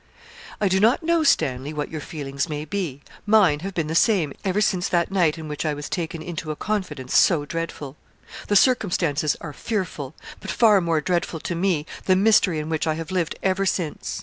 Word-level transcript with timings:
'I 0.59 0.69
do 0.69 0.79
not 0.79 1.03
know, 1.03 1.23
Stanley, 1.23 1.73
what 1.75 1.91
your 1.91 2.01
feelings 2.01 2.49
may 2.49 2.65
be. 2.65 3.03
Mine 3.27 3.59
have 3.59 3.75
been 3.75 3.85
the 3.85 3.93
same 3.93 4.33
ever 4.43 4.59
since 4.59 4.89
that 4.89 5.11
night 5.11 5.37
in 5.37 5.47
which 5.47 5.63
I 5.63 5.75
was 5.75 5.87
taken 5.89 6.23
into 6.23 6.49
a 6.49 6.55
confidence 6.55 7.15
so 7.15 7.45
dreadful. 7.45 7.95
The 8.47 8.55
circumstances 8.55 9.37
are 9.41 9.53
fearful; 9.53 10.15
but 10.39 10.49
far 10.49 10.81
more 10.81 11.01
dreadful 11.01 11.39
to 11.41 11.53
me, 11.53 11.85
the 12.05 12.15
mystery 12.15 12.57
in 12.57 12.67
which 12.67 12.87
I 12.87 12.95
have 12.95 13.11
lived 13.11 13.37
ever 13.43 13.67
since. 13.67 14.19